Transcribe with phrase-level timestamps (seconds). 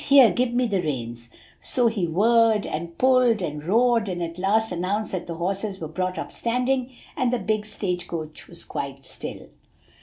[0.05, 1.29] "Here, give me the reins."
[1.59, 5.87] So he whoaed, and pulled, and roared, and at last announced that the horses were
[5.87, 9.49] brought up standing, and the big stage coach was quite still.